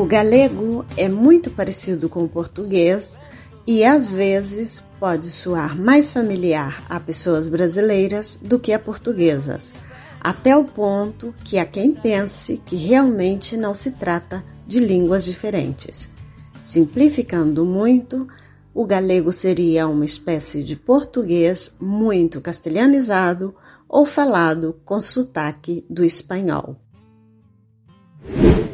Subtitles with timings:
[0.00, 3.18] O galego é muito parecido com o português
[3.66, 9.74] e às vezes pode soar mais familiar a pessoas brasileiras do que a portuguesas,
[10.18, 16.08] até o ponto que há quem pense que realmente não se trata de línguas diferentes.
[16.64, 18.26] Simplificando muito,
[18.72, 23.54] o galego seria uma espécie de português muito castelhanizado
[23.86, 26.74] ou falado com sotaque do espanhol.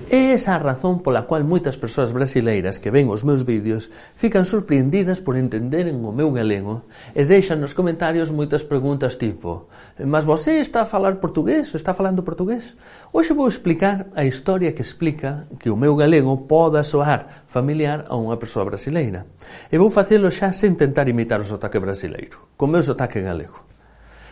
[0.07, 4.47] É esa a razón pola cual moitas persoas brasileiras que ven os meus vídeos fican
[4.47, 9.67] sorprendidas por entenderen o meu galego e deixan nos comentarios moitas preguntas tipo
[9.99, 11.75] Mas você está a falar portugués?
[11.75, 12.79] Está falando portugués?
[13.11, 18.15] Hoxe vou explicar a historia que explica que o meu galego poda soar familiar a
[18.15, 19.27] unha persoa brasileira.
[19.67, 23.59] E vou facelo xa sen tentar imitar o sotaque brasileiro, co meu sotaque galego.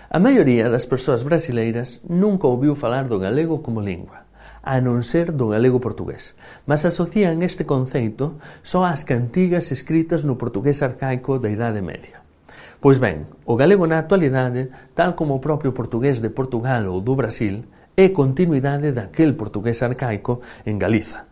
[0.07, 4.24] A maioría das persoas brasileiras nunca ouviu falar do galego como lingua
[4.65, 6.33] a non ser do galego portugués,
[6.65, 12.25] mas asocian este conceito só ás cantigas escritas no portugués arcaico da Idade Media.
[12.81, 17.13] Pois ben, o galego na actualidade, tal como o propio portugués de Portugal ou do
[17.13, 21.29] Brasil, é continuidade daquel portugués arcaico en Galiza.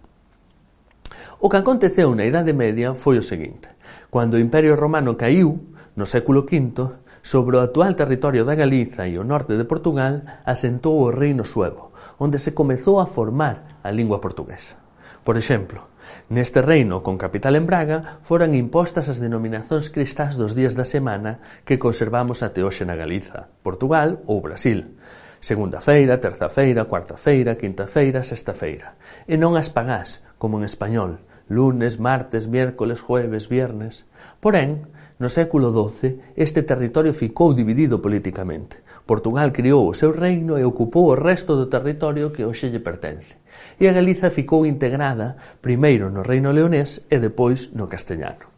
[1.41, 3.67] O que aconteceu na Idade Media foi o seguinte.
[4.12, 9.15] Cando o Imperio Romano caiu, no século V, Sobre o actual territorio da Galiza e
[9.15, 14.19] o norte de Portugal asentou o reino suevo, onde se comezou a formar a lingua
[14.19, 14.75] portuguesa.
[15.23, 15.87] Por exemplo,
[16.34, 21.62] neste reino con capital en Braga foran impostas as denominacións cristás dos días da semana
[21.62, 24.98] que conservamos até hoxe na Galiza, Portugal ou Brasil.
[25.39, 28.98] Segunda feira, terza feira, cuarta feira, quinta feira, sexta feira.
[29.31, 34.11] E non as pagás, como en español, lunes, martes, miércoles, jueves, viernes.
[34.42, 34.91] Porén,
[35.23, 38.83] No século doce este territorio ficou dividido políticamente.
[39.06, 43.39] Portugal criou o seu reino e ocupou o resto do territorio que hoxe lle pertence.
[43.79, 48.51] E a Galiza ficou integrada primeiro no reino leonés e depois no castellano.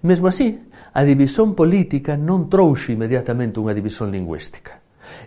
[0.00, 0.64] Mesmo así,
[0.96, 4.80] a división política non trouxe inmediatamente unha división lingüística.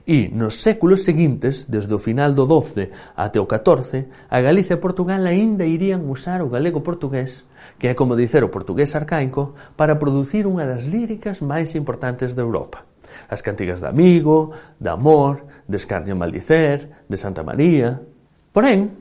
[0.06, 4.84] E nos séculos seguintes, desde o final do 12 até o 14, a Galicia e
[4.84, 7.46] Portugal aínda irían usar o galego portugués,
[7.78, 12.42] que é como dicer o portugués arcaico, para producir unha das líricas máis importantes de
[12.42, 12.86] Europa.
[13.28, 18.02] As cantigas de Amigo, de Amor, de Escarnio Maldicer, de Santa María...
[18.52, 18.92] Porén,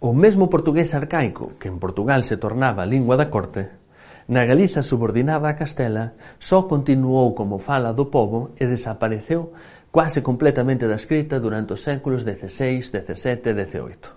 [0.00, 3.84] o mesmo portugués arcaico que en Portugal se tornaba lingua da corte,
[4.26, 9.54] na Galiza subordinada a Castela, só continuou como fala do povo e desapareceu
[9.96, 14.12] quase completamente descrita durante os séculos XVI, XVII e XVIII.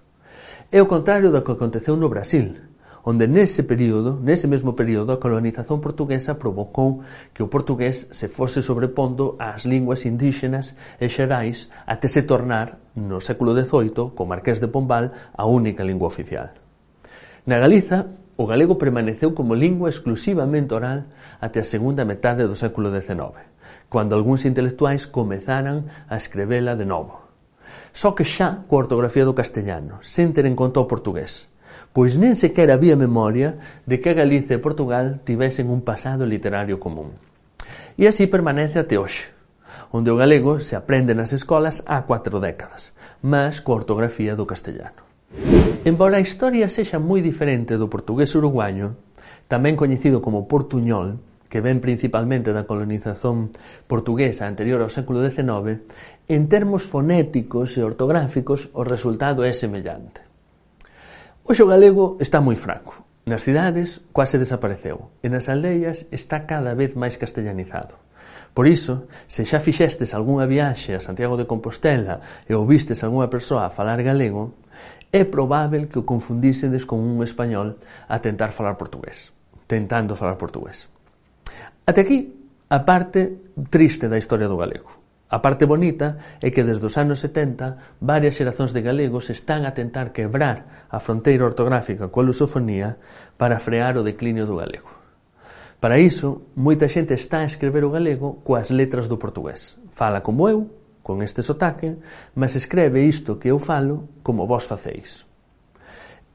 [0.75, 2.51] É o contrario do que aconteceu no Brasil,
[3.07, 6.99] onde nese período, nese mesmo período, a colonización portuguesa provocou
[7.31, 13.23] que o portugués se fose sobrepondo ás linguas indíxenas e xerais até se tornar, no
[13.23, 16.51] século XVIII, co Marqués de Pombal, a única lingua oficial.
[17.47, 18.03] Na Galiza,
[18.35, 21.07] o galego permaneceu como lingua exclusivamente oral
[21.39, 23.47] até a segunda metade do século XIX
[23.89, 27.29] cando algúns intelectuais comezaran a escrevela de novo.
[27.93, 31.49] Só que xa coa ortografía do castellano, sen ter en conta o portugués.
[31.89, 33.57] Pois nen sequera había memoria
[33.89, 37.17] de que Galicia e Portugal tivesen un pasado literario común.
[37.97, 39.33] E así permanece até hoxe,
[39.89, 42.93] onde o galego se aprende nas escolas há cuatro décadas,
[43.25, 45.01] mas coa ortografía do castellano.
[45.85, 48.97] Embora a historia sexa moi diferente do portugués uruguaño,
[49.49, 51.17] tamén coñecido como portuñol,
[51.49, 53.49] que ven principalmente da colonización
[53.89, 55.81] portuguesa anterior ao século XIX,
[56.29, 60.21] en termos fonéticos e ortográficos o resultado é semellante.
[61.43, 63.01] Hoxe o galego está moi fraco.
[63.25, 67.97] Nas cidades quase desapareceu e nas aldeias está cada vez máis castellanizado.
[68.53, 73.65] Por iso, se xa fixestes algunha viaxe a Santiago de Compostela e ouvistes algunha persoa
[73.65, 74.53] a falar galego,
[75.09, 79.33] é probável que o confundísedes con un español a tentar falar portugués,
[79.65, 80.89] tentando falar portugués.
[81.89, 82.37] Até aquí
[82.69, 84.93] a parte triste da historia do galego.
[85.25, 89.73] A parte bonita é que desde os anos 70 varias xerazóns de galegos están a
[89.73, 93.01] tentar quebrar a fronteira ortográfica coa lusofonía
[93.41, 94.93] para frear o declinio do galego.
[95.81, 99.73] Para iso, moita xente está a escrever o galego coas letras do portugués.
[99.89, 100.69] Fala como eu,
[101.01, 101.97] con este sotaque,
[102.37, 105.28] mas escreve isto que eu falo como vos facéis.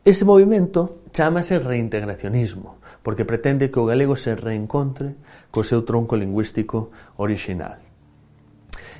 [0.04, 5.16] Ese movimento chamase reintegracionismo, porque pretende que o galego se reencontre
[5.48, 7.80] co seu tronco lingüístico orixinal.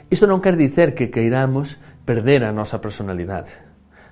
[0.09, 1.77] Isto non quer dicer que queiramos
[2.09, 3.53] perder a nosa personalidade.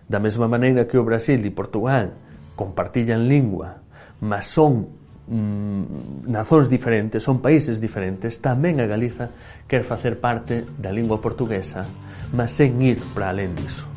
[0.04, 2.12] Da mesma maneira que o Brasil e Portugal
[2.60, 3.80] compartillan lingua,
[4.20, 4.92] mas son
[5.32, 9.32] mm, nazóns diferentes, son países diferentes, tamén a Galiza
[9.64, 11.88] quer facer parte da lingua portuguesa,
[12.36, 13.91] mas sen ir para alén diso.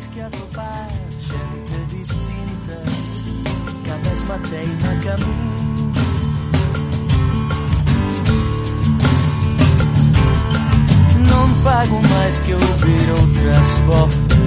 [0.00, 0.88] tens que atopar
[1.18, 2.82] gente distinta
[3.84, 5.92] que a é mesma tem na caminho.
[11.28, 14.39] Não pago mais que ouvir outras vozes.